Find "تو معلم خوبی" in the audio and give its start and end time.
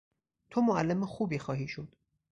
0.49-1.39